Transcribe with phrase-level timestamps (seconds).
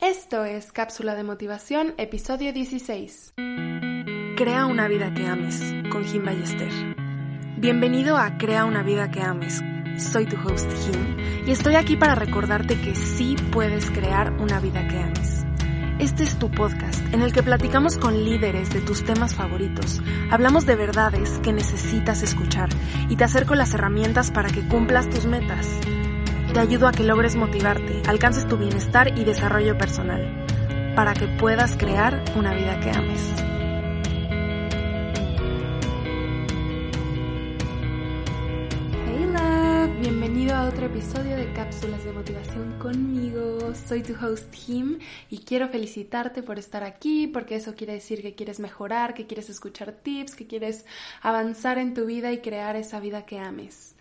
[0.00, 3.34] Esto es Cápsula de Motivación, episodio 16.
[4.36, 6.70] Crea una vida que ames, con Jim Ballester.
[7.58, 9.62] Bienvenido a Crea una vida que ames.
[9.98, 14.86] Soy tu host Jim y estoy aquí para recordarte que sí puedes crear una vida
[14.86, 15.44] que ames.
[15.98, 20.66] Este es tu podcast en el que platicamos con líderes de tus temas favoritos, hablamos
[20.66, 22.68] de verdades que necesitas escuchar
[23.08, 25.66] y te acerco las herramientas para que cumplas tus metas
[26.56, 30.46] te ayudo a que logres motivarte, alcances tu bienestar y desarrollo personal,
[30.96, 33.20] para que puedas crear una vida que ames.
[39.04, 43.74] Hey love, bienvenido a otro episodio de Cápsulas de Motivación conmigo.
[43.86, 44.98] Soy tu host Kim
[45.28, 49.50] y quiero felicitarte por estar aquí porque eso quiere decir que quieres mejorar, que quieres
[49.50, 50.86] escuchar tips, que quieres
[51.20, 53.95] avanzar en tu vida y crear esa vida que ames.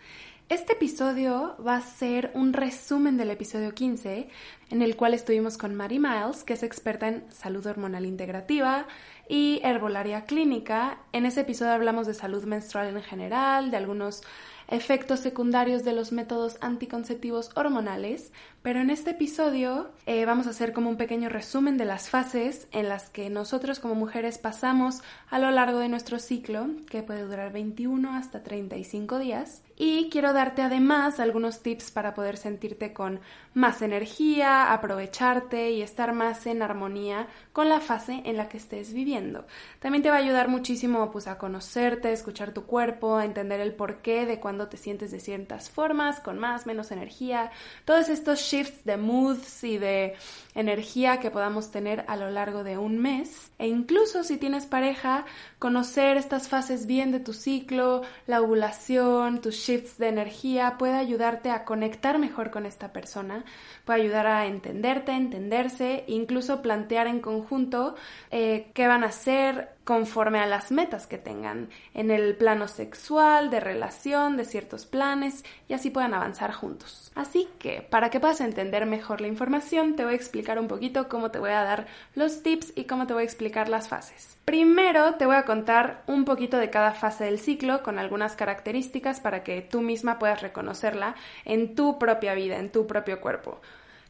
[0.48, 4.30] Este episodio va a ser un resumen del episodio 15,
[4.70, 8.86] en el cual estuvimos con Mary Miles, que es experta en salud hormonal integrativa
[9.28, 11.00] y herbolaria clínica.
[11.14, 14.22] En ese episodio hablamos de salud menstrual en general, de algunos
[14.68, 18.32] efectos secundarios de los métodos anticonceptivos hormonales,
[18.66, 22.68] pero en este episodio eh, vamos a hacer como un pequeño resumen de las fases
[22.72, 27.26] en las que nosotros como mujeres pasamos a lo largo de nuestro ciclo, que puede
[27.26, 29.62] durar 21 hasta 35 días.
[29.78, 33.20] Y quiero darte además algunos tips para poder sentirte con
[33.54, 38.94] más energía, aprovecharte y estar más en armonía con la fase en la que estés
[38.94, 39.46] viviendo.
[39.80, 43.76] También te va a ayudar muchísimo pues, a conocerte, escuchar tu cuerpo, a entender el
[43.76, 47.52] porqué de cuando te sientes de ciertas formas, con más, menos energía.
[47.86, 50.16] Todos estos shifts de moods y de
[50.56, 53.52] energía que podamos tener a lo largo de un mes.
[53.60, 55.26] E incluso si tienes pareja,
[55.60, 61.52] conocer estas fases bien de tu ciclo, la ovulación, tus shifts de energía, puede ayudarte
[61.52, 63.46] a conectar mejor con esta persona,
[63.84, 67.96] puede ayudar a entenderte, entenderse, incluso plantear en conjunto
[68.32, 73.52] eh, qué van a hacer, conforme a las metas que tengan en el plano sexual,
[73.52, 77.12] de relación, de ciertos planes y así puedan avanzar juntos.
[77.16, 81.10] Así que, para que puedas entender mejor la información, te voy a explicar un poquito
[81.10, 84.38] cómo te voy a dar los tips y cómo te voy a explicar las fases.
[84.46, 89.20] Primero te voy a contar un poquito de cada fase del ciclo con algunas características
[89.20, 93.60] para que tú misma puedas reconocerla en tu propia vida, en tu propio cuerpo.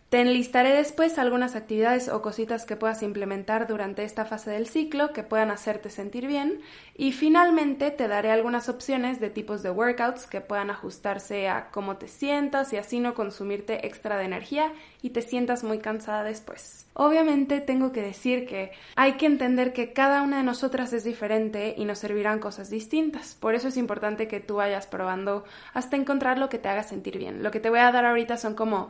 [0.10, 5.12] Te enlistaré después algunas actividades o cositas que puedas implementar durante esta fase del ciclo
[5.14, 6.62] que puedan hacerte sentir bien
[6.96, 11.98] y finalmente te daré algunas opciones de tipos de workouts que puedan ajustarse a cómo
[11.98, 14.72] te sientas y así no consumirte extra de energía
[15.02, 16.86] y te sientas muy cansada después.
[16.94, 21.74] Obviamente tengo que decir que hay que entender que cada una de nosotras es diferente
[21.76, 23.36] y nos servirán cosas distintas.
[23.36, 27.18] Por eso es importante que tú vayas probando hasta encontrar lo que te haga sentir
[27.18, 27.44] bien.
[27.44, 28.88] Lo que te voy a dar ahorita son como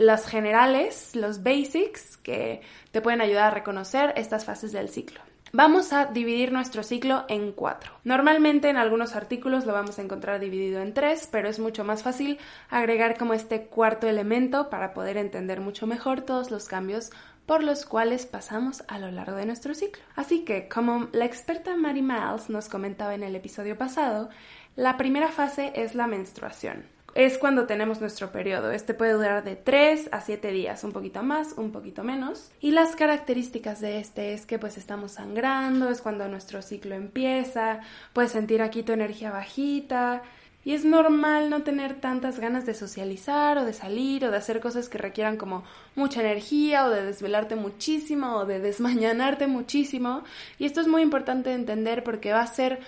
[0.00, 5.20] las generales, los basics que te pueden ayudar a reconocer estas fases del ciclo.
[5.52, 7.92] Vamos a dividir nuestro ciclo en cuatro.
[8.02, 12.02] Normalmente en algunos artículos lo vamos a encontrar dividido en tres, pero es mucho más
[12.02, 12.38] fácil
[12.70, 17.10] agregar como este cuarto elemento para poder entender mucho mejor todos los cambios
[17.44, 20.02] por los cuales pasamos a lo largo de nuestro ciclo.
[20.16, 24.30] Así que, como la experta Mary Miles nos comentaba en el episodio pasado,
[24.76, 28.70] la primera fase es la menstruación es cuando tenemos nuestro periodo.
[28.70, 32.50] Este puede durar de 3 a 7 días, un poquito más, un poquito menos.
[32.60, 37.80] Y las características de este es que pues estamos sangrando, es cuando nuestro ciclo empieza,
[38.12, 40.22] puedes sentir aquí tu energía bajita.
[40.62, 44.60] Y es normal no tener tantas ganas de socializar o de salir o de hacer
[44.60, 45.64] cosas que requieran como
[45.96, 50.22] mucha energía o de desvelarte muchísimo o de desmañanarte muchísimo.
[50.58, 52.80] Y esto es muy importante entender porque va a ser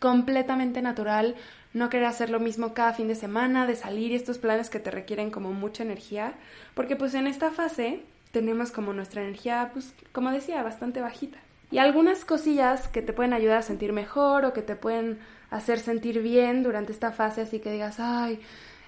[0.00, 1.34] completamente natural
[1.74, 4.80] no querer hacer lo mismo cada fin de semana, de salir y estos planes que
[4.80, 6.34] te requieren como mucha energía,
[6.74, 8.00] porque pues en esta fase
[8.30, 11.38] tenemos como nuestra energía, pues como decía, bastante bajita.
[11.70, 15.18] Y algunas cosillas que te pueden ayudar a sentir mejor o que te pueden
[15.50, 18.40] hacer sentir bien durante esta fase, así que digas, ay,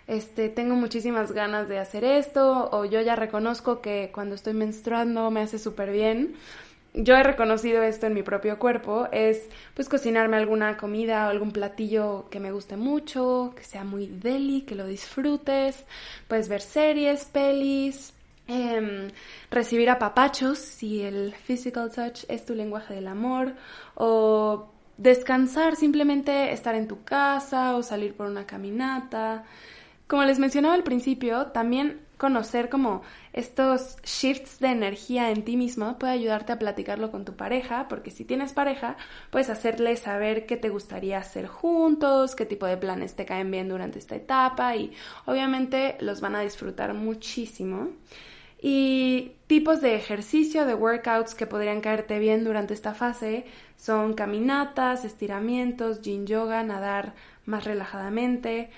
[0.07, 5.31] este, tengo muchísimas ganas de hacer esto, o yo ya reconozco que cuando estoy menstruando
[5.33, 6.37] me hace súper bien
[6.97, 11.53] yo he reconocido esto en mi propio cuerpo, es pues cocinarme alguna comida o algún
[11.53, 15.85] platillo que me guste mucho, que sea muy deli, que lo disfrutes,
[16.27, 18.13] puedes ver series, pelis,
[18.49, 19.11] Em,
[19.51, 23.55] recibir apapachos si el physical touch es tu lenguaje del amor
[23.97, 29.45] o descansar, simplemente estar en tu casa o salir por una caminata.
[30.07, 33.03] Como les mencionaba al principio, también conocer como
[33.33, 38.11] estos shifts de energía en ti mismo puede ayudarte a platicarlo con tu pareja, porque
[38.11, 38.97] si tienes pareja,
[39.31, 43.69] puedes hacerle saber qué te gustaría hacer juntos, qué tipo de planes te caen bien
[43.69, 44.93] durante esta etapa y
[45.27, 47.91] obviamente los van a disfrutar muchísimo.
[48.61, 53.45] Y tipos de ejercicio, de workouts que podrían caerte bien durante esta fase
[53.77, 57.15] son caminatas, estiramientos, yin yoga, nadar
[57.45, 58.71] más relajadamente.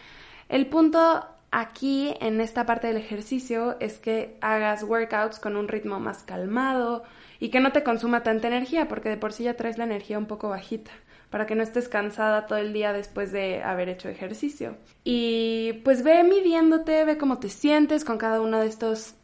[0.48, 6.00] El punto aquí en esta parte del ejercicio es que hagas workouts con un ritmo
[6.00, 7.04] más calmado
[7.40, 10.18] y que no te consuma tanta energía porque de por sí ya traes la energía
[10.18, 10.90] un poco bajita
[11.30, 14.76] para que no estés cansada todo el día después de haber hecho ejercicio.
[15.04, 19.14] Y pues ve midiéndote, ve cómo te sientes con cada uno de estos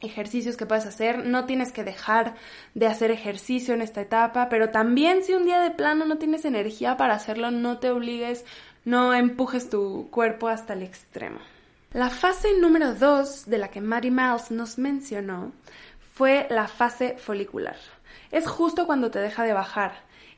[0.00, 1.26] ejercicios que puedes hacer.
[1.26, 2.34] No tienes que dejar
[2.74, 6.44] de hacer ejercicio en esta etapa, pero también si un día de plano no tienes
[6.44, 8.44] energía para hacerlo, no te obligues,
[8.84, 11.38] no empujes tu cuerpo hasta el extremo.
[11.94, 15.52] La fase número 2 de la que Mary Miles nos mencionó
[16.14, 17.76] fue la fase folicular.
[18.30, 19.92] Es justo cuando te deja de bajar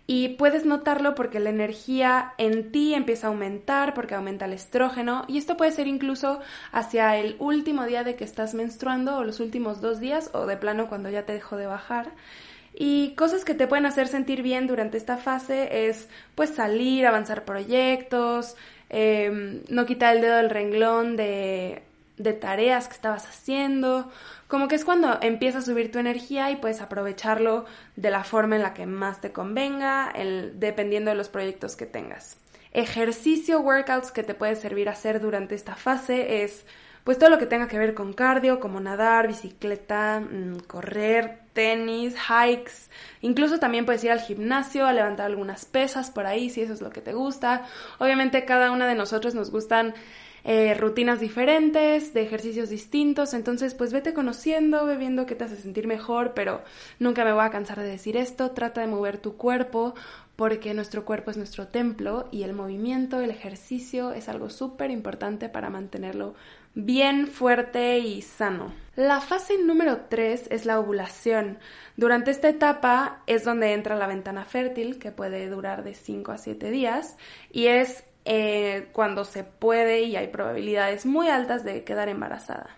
[0.04, 5.24] y puedes notarlo porque la energía en ti empieza a aumentar, porque aumenta el estrógeno,
[5.28, 6.40] y esto puede ser incluso
[6.72, 10.56] hacia el último día de que estás menstruando, o los últimos dos días, o de
[10.56, 12.10] plano cuando ya te dejó de bajar.
[12.74, 17.44] Y cosas que te pueden hacer sentir bien durante esta fase es pues salir, avanzar
[17.44, 18.56] proyectos,
[18.90, 21.82] em, no quitar el dedo del renglón de,
[22.16, 24.10] de tareas que estabas haciendo,
[24.48, 27.64] como que es cuando empieza a subir tu energía y puedes aprovecharlo
[27.96, 30.12] de la forma en la que más te convenga,
[30.54, 32.38] dependiendo de los proyectos que tengas.
[32.72, 36.64] Ejercicio, workouts que te puede servir hacer durante esta fase es
[37.04, 42.16] pues todo lo que tenga que ver con cardio, como nadar, bicicleta, mm, correr, tenis,
[42.16, 42.90] hikes,
[43.20, 46.80] incluso también puedes ir al gimnasio a levantar algunas pesas por ahí si eso es
[46.80, 47.66] lo que te gusta.
[47.98, 49.94] Obviamente cada una de nosotros nos gustan
[50.46, 55.56] eh, rutinas diferentes, de ejercicios distintos, entonces pues vete conociendo, ve viendo qué te hace
[55.56, 56.62] sentir mejor, pero
[56.98, 59.94] nunca me voy a cansar de decir esto, trata de mover tu cuerpo
[60.36, 65.48] porque nuestro cuerpo es nuestro templo y el movimiento, el ejercicio es algo súper importante
[65.48, 66.34] para mantenerlo
[66.74, 68.72] bien fuerte y sano.
[68.96, 71.58] La fase número 3 es la ovulación.
[71.96, 76.38] Durante esta etapa es donde entra la ventana fértil, que puede durar de 5 a
[76.38, 77.16] 7 días,
[77.50, 82.70] y es eh, cuando se puede y hay probabilidades muy altas de quedar embarazada.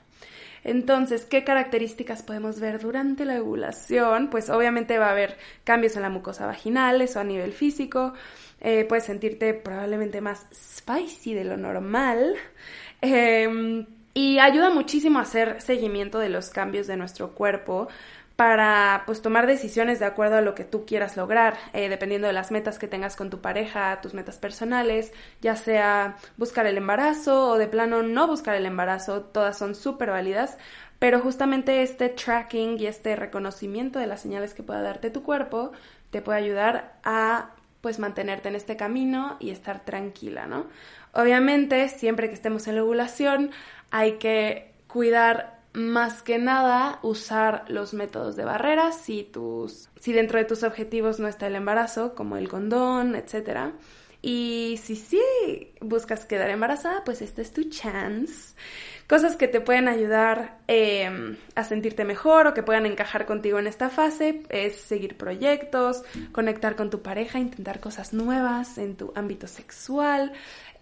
[0.65, 4.31] Entonces, ¿qué características podemos ver durante la ovulación?
[4.31, 8.15] Pues obviamente va a haber cambios en la mucosa vaginal, eso a nivel físico.
[8.61, 12.35] Eh, puedes sentirte probablemente más spicy de lo normal.
[13.01, 17.89] Em, y ayuda muchísimo a hacer seguimiento de los cambios de nuestro cuerpo
[18.37, 22.35] para pues tomar decisiones de acuerdo a lo que tú quieras lograr, eh, dependiendo de
[22.35, 27.49] las metas que tengas con tu pareja, tus metas personales, ya sea buscar el embarazo
[27.49, 30.59] o de plano no buscar el embarazo, todas son súper válidas,
[30.99, 35.73] pero justamente este tracking y este reconocimiento de las señales que pueda darte tu cuerpo
[36.11, 37.51] te puede ayudar a
[37.87, 40.67] pues mantenerte en este camino y estar tranquila, ¿no?
[41.12, 43.53] Obviamente, siempre que estemos en la ovulación,
[43.93, 50.40] hay que cuidar más que nada usar los métodos de barreras si tus si dentro
[50.40, 53.71] de tus objetivos no está el embarazo como el condón etcétera
[54.26, 55.21] y si sí
[55.80, 58.56] buscas quedar embarazada pues este es tu chance
[59.06, 63.68] cosas que te pueden ayudar em, a sentirte mejor o que puedan encajar contigo en
[63.68, 66.02] esta fase es seguir proyectos
[66.33, 70.33] conectar con tu pareja intentar cosas nuevas en tu ámbito sexual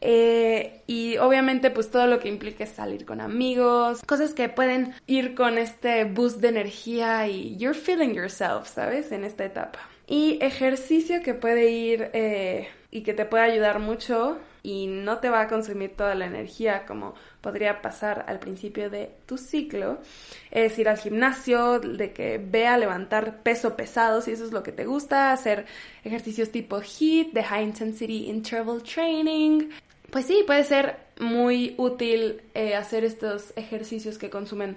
[0.00, 5.34] eh, y obviamente pues todo lo que implique salir con amigos, cosas que pueden ir
[5.34, 9.12] con este boost de energía y you're feeling yourself, ¿sabes?
[9.12, 9.78] En esta etapa.
[10.06, 15.28] Y ejercicio que puede ir eh, y que te puede ayudar mucho y no te
[15.28, 19.98] va a consumir toda la energía como podría pasar al principio de tu ciclo,
[20.52, 24.70] es ir al gimnasio, de que vea levantar peso pesado, si eso es lo que
[24.70, 25.66] te gusta, hacer
[26.04, 29.70] ejercicios tipo HIIT, de High Intensity Interval Training,
[30.14, 34.76] pues sí, puede ser muy útil eh, hacer estos ejercicios que consumen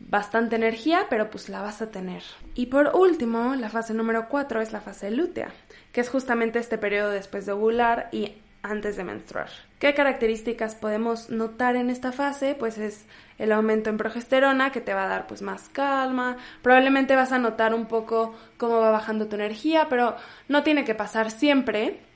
[0.00, 2.22] bastante energía, pero pues la vas a tener.
[2.54, 5.52] Y por último, la fase número 4 es la fase lútea,
[5.92, 9.50] que es justamente este periodo después de ovular y antes de menstruar.
[9.78, 12.54] ¿Qué características podemos notar en esta fase?
[12.58, 13.04] Pues es
[13.36, 17.38] el aumento en progesterona que te va a dar pues más calma, probablemente vas a
[17.38, 20.16] notar un poco cómo va bajando tu energía, pero
[20.48, 22.07] no tiene que pasar siempre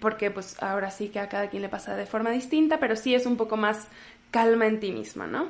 [0.00, 3.14] porque pues ahora sí que a cada quien le pasa de forma distinta, pero sí
[3.14, 3.88] es un poco más
[4.30, 5.48] calma en ti misma, ¿no?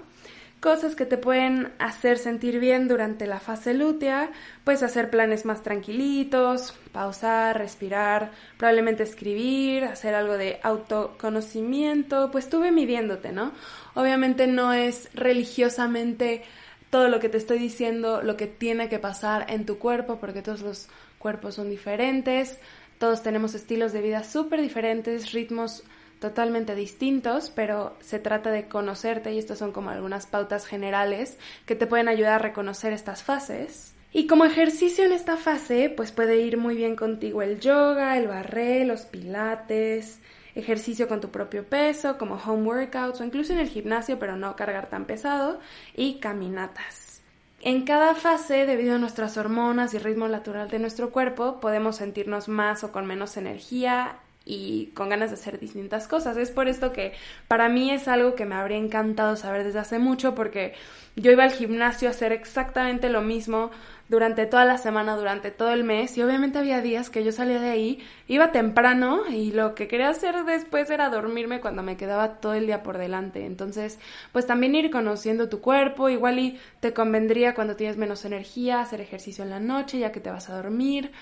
[0.60, 4.30] cosas que te pueden hacer sentir bien durante la fase lútea,
[4.64, 12.72] puedes hacer planes más tranquilitos, pausar, respirar, probablemente escribir, hacer algo de autoconocimiento, pues estuve
[12.72, 13.52] midiéndote, ¿no?
[13.94, 16.42] Obviamente no es religiosamente
[16.90, 20.42] todo lo que te estoy diciendo lo que tiene que pasar en tu cuerpo, porque
[20.42, 22.58] todos los cuerpos son diferentes,
[22.98, 25.84] todos tenemos estilos de vida súper diferentes, ritmos
[26.20, 31.76] totalmente distintos, pero se trata de conocerte y estas son como algunas pautas generales que
[31.76, 33.94] te pueden ayudar a reconocer estas fases.
[34.12, 38.26] Y como ejercicio en esta fase, pues puede ir muy bien contigo el yoga, el
[38.26, 40.18] barré, los pilates,
[40.54, 44.56] ejercicio con tu propio peso, como home workouts o incluso en el gimnasio, pero no
[44.56, 45.60] cargar tan pesado,
[45.94, 47.22] y caminatas.
[47.60, 52.48] En cada fase, debido a nuestras hormonas y ritmo natural de nuestro cuerpo, podemos sentirnos
[52.48, 56.36] más o con menos energía y con ganas de hacer distintas cosas.
[56.36, 57.14] Es por esto que
[57.48, 60.74] para mí es algo que me habría encantado saber desde hace mucho porque
[61.16, 63.70] yo iba al gimnasio a hacer exactamente lo mismo
[64.08, 67.60] durante toda la semana, durante todo el mes y obviamente había días que yo salía
[67.60, 72.40] de ahí, iba temprano y lo que quería hacer después era dormirme cuando me quedaba
[72.40, 73.44] todo el día por delante.
[73.44, 73.98] Entonces,
[74.32, 79.00] pues también ir conociendo tu cuerpo, igual y te convendría cuando tienes menos energía hacer
[79.00, 81.12] ejercicio en la noche ya que te vas a dormir.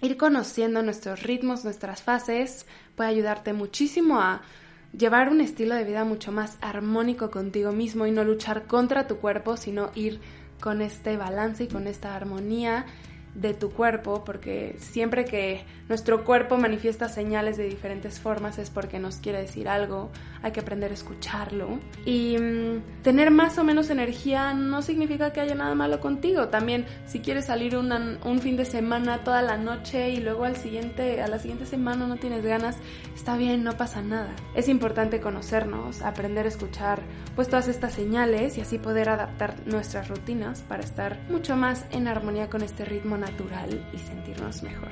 [0.00, 4.42] Ir conociendo nuestros ritmos, nuestras fases, puede ayudarte muchísimo a
[4.96, 9.16] llevar un estilo de vida mucho más armónico contigo mismo y no luchar contra tu
[9.16, 10.20] cuerpo, sino ir
[10.60, 12.86] con este balance y con esta armonía
[13.40, 18.98] de tu cuerpo, porque siempre que nuestro cuerpo manifiesta señales de diferentes formas es porque
[18.98, 20.10] nos quiere decir algo,
[20.42, 21.78] hay que aprender a escucharlo.
[22.04, 26.48] Y mm, tener más o menos energía no significa que haya nada malo contigo.
[26.48, 31.22] También si quieres salir un fin de semana toda la noche y luego al siguiente,
[31.22, 32.76] a la siguiente semana no tienes ganas,
[33.14, 34.34] está bien, no pasa nada.
[34.54, 37.02] Es importante conocernos, aprender a escuchar
[37.36, 42.08] pues todas estas señales y así poder adaptar nuestras rutinas para estar mucho más en
[42.08, 43.27] armonía con este ritmo natural
[43.92, 44.90] y sentirnos mejor.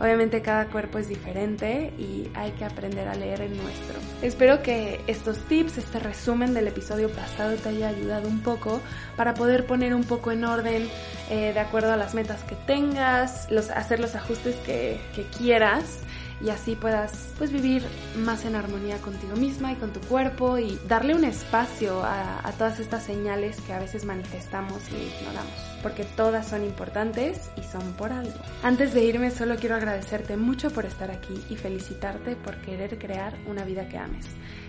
[0.00, 3.98] Obviamente cada cuerpo es diferente y hay que aprender a leer el nuestro.
[4.22, 8.80] Espero que estos tips, este resumen del episodio pasado te haya ayudado un poco
[9.16, 10.88] para poder poner un poco en orden
[11.28, 16.00] eh, de acuerdo a las metas que tengas, los, hacer los ajustes que, que quieras
[16.40, 17.82] y así puedas pues vivir
[18.16, 22.80] más en armonía contigo misma y con tu cuerpo y darle un espacio a, todas
[22.80, 28.12] estas señales que a veces manifestamos y ignoramos, porque todas son importantes y son por
[28.12, 28.38] algo.
[28.62, 33.38] Antes de irme solo quiero agradecerte mucho por estar aquí y felicitarte por querer crear
[33.46, 34.26] una vida que ames.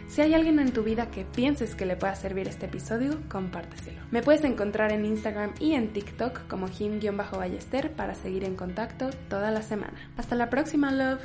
[0.08, 4.02] Si hay alguien en tu vida que pienses que le pueda servir este episodio, compárteselo.
[4.12, 9.52] Me puedes encontrar en Instagram y en TikTok como him-ballester para seguir en contacto toda
[9.52, 10.12] la semana.
[10.18, 11.22] Hasta la próxima, love.